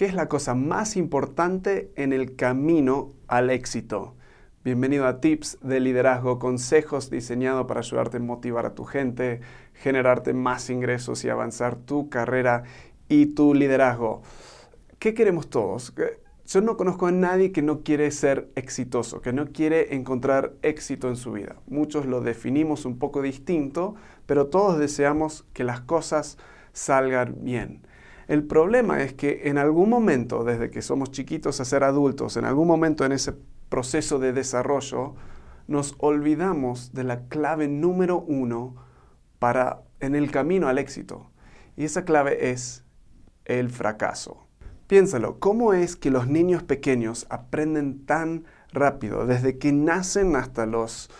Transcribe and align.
¿Qué 0.00 0.06
es 0.06 0.14
la 0.14 0.30
cosa 0.30 0.54
más 0.54 0.96
importante 0.96 1.92
en 1.94 2.14
el 2.14 2.34
camino 2.34 3.12
al 3.28 3.50
éxito? 3.50 4.14
Bienvenido 4.64 5.06
a 5.06 5.20
Tips 5.20 5.58
de 5.60 5.78
Liderazgo, 5.78 6.38
consejos 6.38 7.10
diseñados 7.10 7.66
para 7.66 7.80
ayudarte 7.80 8.16
a 8.16 8.20
motivar 8.20 8.64
a 8.64 8.74
tu 8.74 8.84
gente, 8.84 9.42
generarte 9.74 10.32
más 10.32 10.70
ingresos 10.70 11.22
y 11.26 11.28
avanzar 11.28 11.76
tu 11.76 12.08
carrera 12.08 12.62
y 13.10 13.34
tu 13.34 13.52
liderazgo. 13.52 14.22
¿Qué 14.98 15.12
queremos 15.12 15.50
todos? 15.50 15.92
Yo 16.46 16.62
no 16.62 16.78
conozco 16.78 17.06
a 17.06 17.12
nadie 17.12 17.52
que 17.52 17.60
no 17.60 17.82
quiere 17.82 18.10
ser 18.10 18.50
exitoso, 18.54 19.20
que 19.20 19.34
no 19.34 19.48
quiere 19.48 19.94
encontrar 19.94 20.54
éxito 20.62 21.08
en 21.08 21.16
su 21.16 21.32
vida. 21.32 21.56
Muchos 21.66 22.06
lo 22.06 22.22
definimos 22.22 22.86
un 22.86 22.98
poco 22.98 23.20
distinto, 23.20 23.96
pero 24.24 24.46
todos 24.46 24.78
deseamos 24.78 25.44
que 25.52 25.62
las 25.62 25.82
cosas 25.82 26.38
salgan 26.72 27.36
bien. 27.40 27.82
El 28.30 28.44
problema 28.44 29.02
es 29.02 29.12
que 29.12 29.48
en 29.48 29.58
algún 29.58 29.90
momento, 29.90 30.44
desde 30.44 30.70
que 30.70 30.82
somos 30.82 31.10
chiquitos 31.10 31.60
a 31.60 31.64
ser 31.64 31.82
adultos, 31.82 32.36
en 32.36 32.44
algún 32.44 32.68
momento 32.68 33.04
en 33.04 33.10
ese 33.10 33.34
proceso 33.68 34.20
de 34.20 34.32
desarrollo, 34.32 35.16
nos 35.66 35.96
olvidamos 35.98 36.92
de 36.92 37.02
la 37.02 37.26
clave 37.26 37.66
número 37.66 38.20
uno 38.20 38.76
para 39.40 39.82
en 39.98 40.14
el 40.14 40.30
camino 40.30 40.68
al 40.68 40.78
éxito. 40.78 41.32
Y 41.76 41.82
esa 41.82 42.04
clave 42.04 42.52
es 42.52 42.84
el 43.46 43.68
fracaso. 43.68 44.46
Piénsalo, 44.86 45.40
¿cómo 45.40 45.74
es 45.74 45.96
que 45.96 46.12
los 46.12 46.28
niños 46.28 46.62
pequeños 46.62 47.26
aprenden 47.30 48.06
tan 48.06 48.44
rápido? 48.72 49.26
Desde 49.26 49.58
que 49.58 49.72
nacen 49.72 50.36
hasta 50.36 50.66
los 50.66 51.10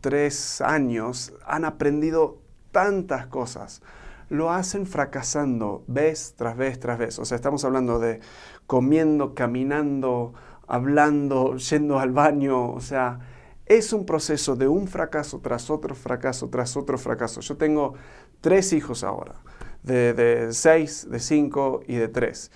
tres 0.00 0.60
años 0.60 1.32
han 1.44 1.64
aprendido 1.64 2.40
tantas 2.70 3.26
cosas 3.26 3.82
lo 4.30 4.50
hacen 4.50 4.86
fracasando 4.86 5.84
vez 5.86 6.34
tras 6.36 6.56
vez 6.56 6.80
tras 6.80 6.98
vez. 6.98 7.18
O 7.18 7.24
sea, 7.24 7.36
estamos 7.36 7.64
hablando 7.64 7.98
de 7.98 8.20
comiendo, 8.66 9.34
caminando, 9.34 10.32
hablando, 10.66 11.56
yendo 11.56 11.98
al 11.98 12.12
baño. 12.12 12.72
O 12.72 12.80
sea, 12.80 13.18
es 13.66 13.92
un 13.92 14.06
proceso 14.06 14.56
de 14.56 14.68
un 14.68 14.88
fracaso 14.88 15.40
tras 15.40 15.68
otro 15.68 15.94
fracaso 15.94 16.48
tras 16.48 16.76
otro 16.76 16.96
fracaso. 16.96 17.40
Yo 17.40 17.56
tengo 17.56 17.94
tres 18.40 18.72
hijos 18.72 19.04
ahora, 19.04 19.34
de, 19.82 20.14
de 20.14 20.52
seis, 20.52 21.08
de 21.10 21.18
cinco 21.18 21.80
y 21.86 21.96
de 21.96 22.08
tres. 22.08 22.52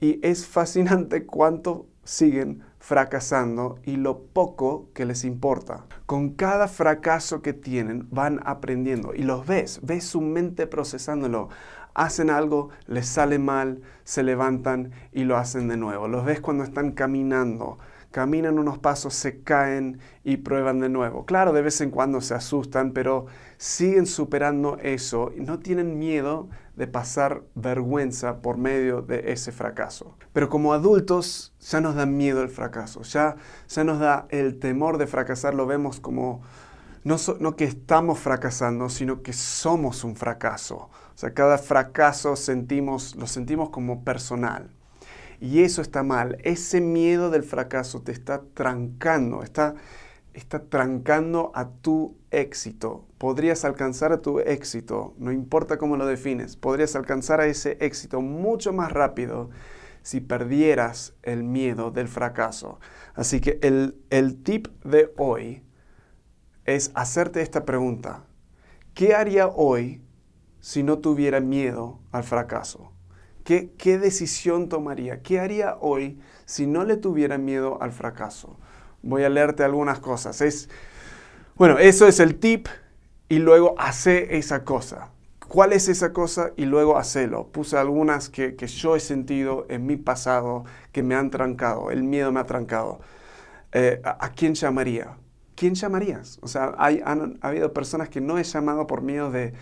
Y 0.00 0.20
es 0.26 0.46
fascinante 0.46 1.26
cuánto 1.26 1.86
siguen 2.04 2.62
fracasando 2.86 3.80
y 3.82 3.96
lo 3.96 4.20
poco 4.26 4.90
que 4.94 5.06
les 5.06 5.24
importa. 5.24 5.86
Con 6.06 6.34
cada 6.34 6.68
fracaso 6.68 7.42
que 7.42 7.52
tienen 7.52 8.06
van 8.12 8.40
aprendiendo 8.44 9.12
y 9.12 9.24
los 9.24 9.44
ves, 9.44 9.80
ves 9.82 10.04
su 10.04 10.20
mente 10.20 10.68
procesándolo. 10.68 11.48
Hacen 11.94 12.30
algo, 12.30 12.68
les 12.86 13.08
sale 13.08 13.40
mal, 13.40 13.82
se 14.04 14.22
levantan 14.22 14.92
y 15.10 15.24
lo 15.24 15.36
hacen 15.36 15.66
de 15.66 15.76
nuevo. 15.76 16.06
Los 16.06 16.24
ves 16.24 16.40
cuando 16.40 16.62
están 16.62 16.92
caminando, 16.92 17.76
caminan 18.10 18.58
unos 18.58 18.78
pasos, 18.78 19.14
se 19.14 19.42
caen 19.42 19.98
y 20.24 20.38
prueban 20.38 20.80
de 20.80 20.88
nuevo. 20.88 21.26
Claro, 21.26 21.52
de 21.52 21.62
vez 21.62 21.80
en 21.80 21.90
cuando 21.90 22.20
se 22.20 22.34
asustan, 22.34 22.92
pero 22.92 23.26
siguen 23.58 24.06
superando 24.06 24.78
eso 24.82 25.32
y 25.36 25.40
no 25.40 25.58
tienen 25.58 25.98
miedo 25.98 26.48
de 26.76 26.86
pasar 26.86 27.42
vergüenza 27.54 28.42
por 28.42 28.58
medio 28.58 29.02
de 29.02 29.32
ese 29.32 29.52
fracaso. 29.52 30.16
Pero 30.32 30.48
como 30.48 30.72
adultos 30.72 31.54
ya 31.60 31.80
nos 31.80 31.94
da 31.94 32.06
miedo 32.06 32.42
el 32.42 32.48
fracaso, 32.48 33.02
ya, 33.02 33.36
ya 33.68 33.84
nos 33.84 33.98
da 33.98 34.26
el 34.30 34.58
temor 34.58 34.98
de 34.98 35.06
fracasar, 35.06 35.54
lo 35.54 35.66
vemos 35.66 36.00
como 36.00 36.42
no, 37.04 37.16
no 37.38 37.54
que 37.54 37.64
estamos 37.64 38.18
fracasando, 38.18 38.88
sino 38.88 39.22
que 39.22 39.32
somos 39.32 40.02
un 40.02 40.16
fracaso. 40.16 40.90
O 41.14 41.18
sea, 41.18 41.32
cada 41.32 41.56
fracaso 41.56 42.34
sentimos, 42.34 43.14
lo 43.14 43.28
sentimos 43.28 43.70
como 43.70 44.02
personal. 44.02 44.70
Y 45.40 45.62
eso 45.62 45.82
está 45.82 46.02
mal. 46.02 46.38
Ese 46.42 46.80
miedo 46.80 47.30
del 47.30 47.42
fracaso 47.42 48.02
te 48.02 48.12
está 48.12 48.42
trancando, 48.54 49.42
está, 49.42 49.74
está 50.34 50.64
trancando 50.64 51.52
a 51.54 51.68
tu 51.68 52.16
éxito. 52.30 53.06
Podrías 53.18 53.64
alcanzar 53.64 54.12
a 54.12 54.22
tu 54.22 54.40
éxito, 54.40 55.14
no 55.18 55.32
importa 55.32 55.78
cómo 55.78 55.96
lo 55.96 56.06
defines, 56.06 56.56
podrías 56.56 56.96
alcanzar 56.96 57.40
a 57.40 57.46
ese 57.46 57.76
éxito 57.80 58.20
mucho 58.20 58.72
más 58.72 58.92
rápido 58.92 59.50
si 60.02 60.20
perdieras 60.20 61.14
el 61.22 61.42
miedo 61.42 61.90
del 61.90 62.08
fracaso. 62.08 62.78
Así 63.14 63.40
que 63.40 63.58
el, 63.62 63.96
el 64.10 64.42
tip 64.42 64.68
de 64.84 65.12
hoy 65.16 65.64
es 66.64 66.92
hacerte 66.94 67.42
esta 67.42 67.64
pregunta. 67.64 68.24
¿Qué 68.94 69.14
haría 69.14 69.48
hoy 69.48 70.02
si 70.60 70.82
no 70.82 70.98
tuviera 70.98 71.40
miedo 71.40 72.00
al 72.12 72.24
fracaso? 72.24 72.95
¿Qué, 73.46 73.98
decisión 73.98 74.68
tomaría? 74.68 75.22
¿Qué 75.22 75.38
haría 75.38 75.76
hoy 75.80 76.18
si 76.46 76.66
no 76.66 76.82
le 76.82 76.96
tuviera 76.96 77.38
miedo 77.38 77.80
al 77.80 77.92
fracaso? 77.92 78.58
Voy 79.02 79.22
a 79.22 79.28
leerte 79.28 79.62
algunas 79.62 80.00
cosas. 80.00 80.40
Es, 80.40 80.68
bueno, 81.54 81.78
eso 81.78 82.08
es 82.08 82.18
el 82.18 82.40
tip 82.40 82.66
y 83.28 83.38
luego 83.38 83.76
hace 83.78 84.36
esa 84.36 84.64
cosa. 84.64 85.10
¿Cuál 85.46 85.72
es 85.74 85.88
esa 85.88 86.12
cosa? 86.12 86.50
Y 86.56 86.64
luego 86.64 86.98
hacelo. 86.98 87.46
Puse 87.46 87.78
algunas 87.78 88.30
que, 88.30 88.56
yo 88.56 88.96
he 88.96 89.00
sentido 89.00 89.64
en 89.68 89.86
mi 89.86 89.96
pasado 89.96 90.64
que 90.90 91.04
me 91.04 91.14
han 91.14 91.30
trancado. 91.30 91.92
El 91.92 92.02
miedo 92.02 92.32
me 92.32 92.40
ha 92.40 92.46
trancado. 92.46 92.98
Eh, 93.70 94.02
¿a, 94.02 94.28
quién 94.32 94.54
llamaría? 94.54 95.18
¿Quién 95.54 95.76
llamarías? 95.76 96.40
O 96.42 96.48
sea, 96.48 96.74
hay, 96.78 97.00
han 97.04 97.38
ha 97.42 97.48
habido 97.48 97.72
personas 97.72 98.08
que 98.08 98.20
no 98.20 98.38
he 98.38 98.42
llamado 98.42 98.88
por 98.88 99.02
miedo 99.02 99.30
de, 99.30 99.54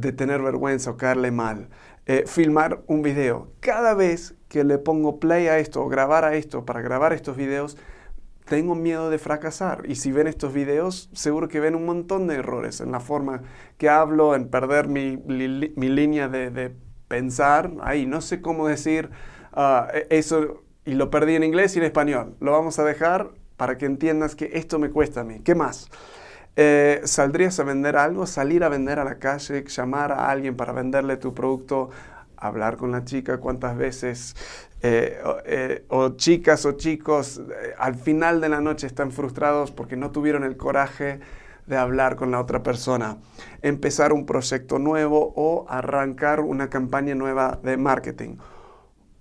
de 0.00 0.12
tener 0.12 0.42
vergüenza 0.42 0.90
o 0.90 0.96
caerle 0.96 1.30
mal. 1.30 1.68
Eh, 2.06 2.24
filmar 2.26 2.82
un 2.86 3.02
video. 3.02 3.52
Cada 3.60 3.94
vez 3.94 4.34
que 4.48 4.64
le 4.64 4.78
pongo 4.78 5.20
play 5.20 5.46
a 5.48 5.58
esto 5.58 5.82
o 5.82 5.88
grabar 5.88 6.24
a 6.24 6.34
esto 6.34 6.64
para 6.64 6.80
grabar 6.80 7.12
estos 7.12 7.36
videos, 7.36 7.76
tengo 8.46 8.74
miedo 8.74 9.10
de 9.10 9.18
fracasar. 9.18 9.82
Y 9.86 9.96
si 9.96 10.10
ven 10.10 10.26
estos 10.26 10.54
videos, 10.54 11.10
seguro 11.12 11.48
que 11.48 11.60
ven 11.60 11.74
un 11.74 11.84
montón 11.84 12.26
de 12.26 12.36
errores 12.36 12.80
en 12.80 12.92
la 12.92 13.00
forma 13.00 13.42
que 13.76 13.88
hablo, 13.88 14.34
en 14.34 14.48
perder 14.48 14.88
mi, 14.88 15.16
mi 15.18 15.88
línea 15.88 16.28
de, 16.28 16.50
de, 16.50 16.72
pensar. 17.08 17.72
Ahí, 17.80 18.06
no 18.06 18.20
sé 18.20 18.40
cómo 18.40 18.68
decir 18.68 19.10
ah, 19.52 19.88
e, 19.92 20.06
eso 20.10 20.62
y 20.84 20.94
lo 20.94 21.10
perdí 21.10 21.34
en 21.34 21.42
inglés 21.42 21.74
y 21.74 21.78
en 21.80 21.84
español. 21.84 22.36
Lo 22.40 22.52
vamos 22.52 22.78
a 22.78 22.84
dejar 22.84 23.30
para 23.56 23.76
que 23.76 23.86
entiendas 23.86 24.34
que 24.34 24.50
esto 24.54 24.78
me 24.78 24.90
cuesta 24.90 25.22
a 25.22 25.24
mí. 25.24 25.40
¿Qué 25.40 25.54
más? 25.54 25.90
Eh, 26.60 27.02
¿Saldrías 27.04 27.60
a 27.60 27.62
vender 27.62 27.96
algo? 27.96 28.26
Salir 28.26 28.64
a 28.64 28.68
vender 28.68 28.98
a 28.98 29.04
la 29.04 29.20
calle, 29.20 29.62
llamar 29.62 30.10
a 30.10 30.28
alguien 30.28 30.56
para 30.56 30.72
venderle 30.72 31.16
tu 31.16 31.32
producto, 31.32 31.90
hablar 32.36 32.76
con 32.76 32.90
la 32.90 33.04
chica 33.04 33.38
cuántas 33.38 33.76
veces, 33.76 34.34
eh, 34.82 35.22
eh, 35.44 35.84
o 35.86 36.16
chicas 36.16 36.66
o 36.66 36.72
chicos 36.72 37.40
al 37.78 37.94
final 37.94 38.40
de 38.40 38.48
la 38.48 38.60
noche 38.60 38.88
están 38.88 39.12
frustrados 39.12 39.70
porque 39.70 39.94
no 39.96 40.10
tuvieron 40.10 40.42
el 40.42 40.56
coraje 40.56 41.20
de 41.68 41.76
hablar 41.76 42.16
con 42.16 42.32
la 42.32 42.40
otra 42.40 42.64
persona, 42.64 43.18
empezar 43.62 44.12
un 44.12 44.26
proyecto 44.26 44.80
nuevo 44.80 45.32
o 45.36 45.64
arrancar 45.68 46.40
una 46.40 46.68
campaña 46.68 47.14
nueva 47.14 47.60
de 47.62 47.76
marketing. 47.76 48.36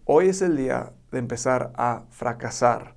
Hoy 0.05 0.29
es 0.29 0.41
el 0.41 0.57
día 0.57 0.91
de 1.11 1.19
empezar 1.19 1.71
a 1.75 2.01
fracasar. 2.09 2.95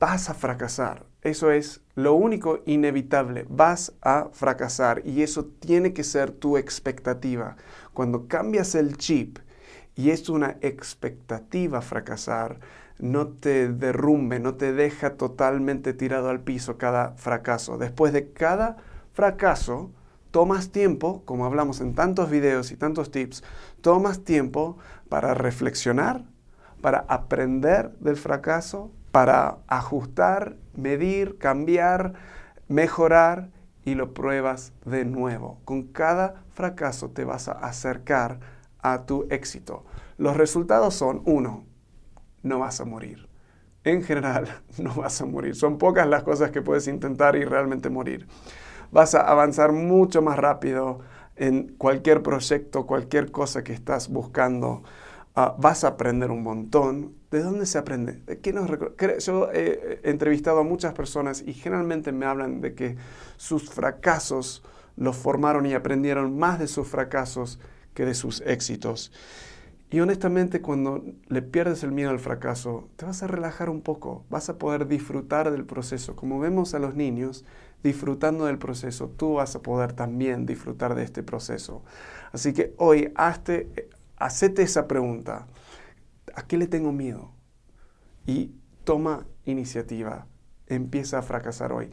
Vas 0.00 0.28
a 0.30 0.34
fracasar. 0.34 1.09
Eso 1.22 1.50
es 1.50 1.82
lo 1.94 2.14
único 2.14 2.60
inevitable. 2.64 3.46
Vas 3.48 3.92
a 4.00 4.28
fracasar 4.32 5.02
y 5.04 5.22
eso 5.22 5.44
tiene 5.44 5.92
que 5.92 6.04
ser 6.04 6.30
tu 6.30 6.56
expectativa. 6.56 7.56
Cuando 7.92 8.26
cambias 8.26 8.74
el 8.74 8.96
chip 8.96 9.38
y 9.96 10.10
es 10.10 10.28
una 10.30 10.56
expectativa 10.62 11.82
fracasar, 11.82 12.58
no 12.98 13.28
te 13.28 13.68
derrumbe, 13.68 14.40
no 14.40 14.54
te 14.54 14.72
deja 14.72 15.14
totalmente 15.16 15.92
tirado 15.92 16.30
al 16.30 16.40
piso 16.40 16.78
cada 16.78 17.12
fracaso. 17.12 17.76
Después 17.76 18.12
de 18.12 18.32
cada 18.32 18.78
fracaso, 19.12 19.90
tomas 20.30 20.70
tiempo, 20.70 21.22
como 21.24 21.44
hablamos 21.44 21.80
en 21.80 21.94
tantos 21.94 22.30
videos 22.30 22.70
y 22.72 22.76
tantos 22.76 23.10
tips, 23.10 23.42
tomas 23.80 24.24
tiempo 24.24 24.78
para 25.08 25.34
reflexionar, 25.34 26.24
para 26.80 27.04
aprender 27.08 27.90
del 27.98 28.16
fracaso, 28.16 28.90
para 29.12 29.58
ajustar, 29.66 30.56
medir, 30.74 31.38
cambiar, 31.38 32.14
mejorar 32.68 33.50
y 33.84 33.94
lo 33.94 34.14
pruebas 34.14 34.72
de 34.84 35.04
nuevo. 35.04 35.60
Con 35.64 35.84
cada 35.84 36.44
fracaso 36.50 37.10
te 37.10 37.24
vas 37.24 37.48
a 37.48 37.52
acercar 37.52 38.40
a 38.78 39.06
tu 39.06 39.26
éxito. 39.30 39.84
Los 40.18 40.36
resultados 40.36 40.94
son, 40.94 41.22
uno, 41.24 41.64
no 42.42 42.58
vas 42.58 42.80
a 42.80 42.84
morir. 42.84 43.28
En 43.84 44.02
general, 44.02 44.48
no 44.78 44.94
vas 44.94 45.20
a 45.20 45.26
morir. 45.26 45.54
Son 45.54 45.78
pocas 45.78 46.06
las 46.06 46.22
cosas 46.22 46.50
que 46.50 46.62
puedes 46.62 46.86
intentar 46.88 47.36
y 47.36 47.44
realmente 47.44 47.90
morir. 47.90 48.26
Vas 48.92 49.14
a 49.14 49.20
avanzar 49.22 49.72
mucho 49.72 50.20
más 50.22 50.38
rápido 50.38 51.00
en 51.36 51.74
cualquier 51.78 52.22
proyecto, 52.22 52.86
cualquier 52.86 53.30
cosa 53.30 53.64
que 53.64 53.72
estás 53.72 54.08
buscando. 54.08 54.82
Vas 55.34 55.84
a 55.84 55.88
aprender 55.88 56.30
un 56.30 56.42
montón. 56.42 57.14
¿De 57.30 57.42
dónde 57.42 57.64
se 57.66 57.78
aprende? 57.78 58.14
¿De 58.26 58.38
qué 58.38 58.52
nos 58.52 58.68
Yo 59.24 59.50
he 59.52 60.00
entrevistado 60.02 60.58
a 60.58 60.64
muchas 60.64 60.94
personas 60.94 61.42
y 61.46 61.54
generalmente 61.54 62.12
me 62.12 62.26
hablan 62.26 62.60
de 62.60 62.74
que 62.74 62.96
sus 63.36 63.70
fracasos 63.70 64.62
los 64.96 65.16
formaron 65.16 65.64
y 65.66 65.74
aprendieron 65.74 66.38
más 66.38 66.58
de 66.58 66.66
sus 66.66 66.88
fracasos 66.88 67.60
que 67.94 68.04
de 68.04 68.14
sus 68.14 68.40
éxitos. 68.42 69.12
Y 69.92 69.98
honestamente 70.00 70.60
cuando 70.60 71.04
le 71.28 71.42
pierdes 71.42 71.82
el 71.82 71.90
miedo 71.90 72.10
al 72.10 72.20
fracaso, 72.20 72.88
te 72.96 73.06
vas 73.06 73.22
a 73.22 73.26
relajar 73.26 73.70
un 73.70 73.80
poco, 73.80 74.24
vas 74.30 74.48
a 74.48 74.58
poder 74.58 74.86
disfrutar 74.86 75.50
del 75.50 75.64
proceso. 75.64 76.14
Como 76.14 76.38
vemos 76.38 76.74
a 76.74 76.78
los 76.78 76.94
niños 76.94 77.44
disfrutando 77.82 78.44
del 78.46 78.58
proceso, 78.58 79.08
tú 79.08 79.34
vas 79.34 79.56
a 79.56 79.62
poder 79.62 79.92
también 79.92 80.46
disfrutar 80.46 80.94
de 80.94 81.02
este 81.02 81.22
proceso. 81.24 81.82
Así 82.30 82.52
que 82.52 82.72
hoy 82.76 83.12
hazte, 83.16 83.88
hacete 84.20 84.62
esa 84.62 84.86
pregunta. 84.86 85.48
¿A 86.34 86.42
qué 86.46 86.56
le 86.56 86.68
tengo 86.68 86.92
miedo? 86.92 87.32
Y 88.26 88.54
toma 88.84 89.26
iniciativa. 89.44 90.26
Empieza 90.68 91.18
a 91.18 91.22
fracasar 91.22 91.72
hoy. 91.72 91.90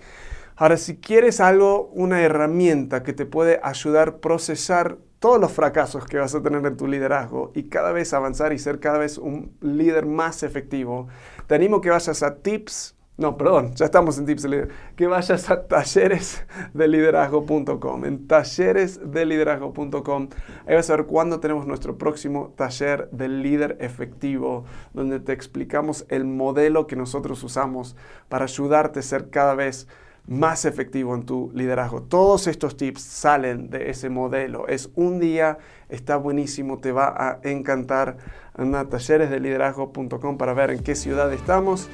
Ahora, 0.56 0.78
si 0.78 0.98
quieres 0.98 1.40
algo, 1.40 1.88
una 1.94 2.22
herramienta 2.22 3.02
que 3.04 3.14
te 3.14 3.26
puede 3.26 3.60
ayudar 3.64 4.10
a 4.10 4.18
procesar 4.18 4.98
todos 5.20 5.40
los 5.40 5.52
fracasos 5.52 6.06
que 6.06 6.18
vas 6.18 6.36
a 6.36 6.44
tener 6.44 6.64
en 6.66 6.78
tu 6.78 6.88
liderazgo 6.88 7.52
y 7.56 7.70
cada 7.70 7.92
vez 7.92 8.14
avanzar 8.14 8.54
y 8.54 8.60
ser 8.60 8.80
cada 8.80 9.00
vez 9.00 9.18
un 9.18 9.56
líder 9.62 10.06
más 10.06 10.44
efectivo, 10.44 11.08
te 11.48 11.56
animo 11.56 11.82
que 11.82 11.90
vayas 11.90 12.22
a 12.22 12.36
tips, 12.36 12.97
no, 13.18 13.36
perdón, 13.36 13.74
ya 13.74 13.86
estamos 13.86 14.20
en 14.20 14.28
tips 14.28 14.48
que 14.96 15.08
vayas 15.08 15.50
a 15.50 15.68
talleresdeliderazgo.com, 15.68 18.06
en 18.06 18.28
talleresdeliderazgo.com, 18.28 20.30
ahí 20.68 20.76
vas 20.76 20.90
a 20.92 20.98
ver 20.98 21.08
cuándo 21.08 21.40
tenemos 21.40 21.66
nuestro 21.66 21.98
próximo 21.98 22.54
taller 22.56 23.10
del 23.10 23.42
líder 23.42 23.76
efectivo, 23.80 24.66
donde 24.94 25.20
te 25.20 25.34
explicamos 25.34 26.06
el 26.10 26.26
modelo 26.26 26.86
que 26.86 26.96
nosotros 26.96 27.44
usamos 27.44 27.96
para 28.30 28.46
ayudarte 28.46 29.00
a 29.00 29.02
ser 29.02 29.32
cada 29.32 29.56
vez 29.56 29.88
más 30.28 30.66
efectivo 30.66 31.16
en 31.16 31.26
tu 31.26 31.50
liderazgo. 31.56 32.04
Todos 32.04 32.46
estos 32.46 32.78
tips 32.78 33.02
salen 33.02 33.72
de 33.72 33.90
ese 33.90 34.10
modelo. 34.10 34.68
Es 34.68 34.92
un 34.94 35.20
día, 35.20 35.58
está 35.90 36.18
buenísimo, 36.18 36.78
te 36.78 36.92
va 36.92 37.16
a 37.18 37.40
encantar. 37.44 38.18
Anda 38.54 38.82
a 38.82 38.90
talleresdeliderazgo.com 38.90 40.38
para 40.38 40.54
ver 40.54 40.70
en 40.70 40.84
qué 40.84 40.94
ciudad 40.94 41.34
estamos 41.34 41.90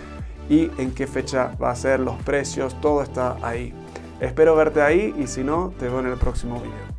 y 0.50 0.69
en 0.78 0.92
qué 0.94 1.07
fecha 1.07 1.56
va 1.62 1.72
a 1.72 1.75
ser, 1.75 2.00
los 2.00 2.16
precios, 2.24 2.80
todo 2.81 3.01
está 3.01 3.38
ahí. 3.42 3.74
Espero 4.19 4.56
verte 4.56 4.81
ahí 4.81 5.13
y 5.18 5.28
si 5.28 5.44
no, 5.44 5.74
te 5.80 5.88
veo 5.88 6.00
en 6.00 6.07
el 6.07 6.18
próximo 6.18 6.60
video. 6.60 6.93